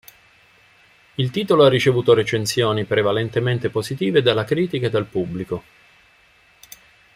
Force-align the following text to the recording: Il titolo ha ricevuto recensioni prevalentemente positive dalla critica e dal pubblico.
Il 1.13 1.29
titolo 1.29 1.63
ha 1.63 1.69
ricevuto 1.69 2.15
recensioni 2.15 2.85
prevalentemente 2.85 3.69
positive 3.69 4.23
dalla 4.23 4.45
critica 4.45 4.87
e 4.87 4.89
dal 4.89 5.05
pubblico. 5.05 5.63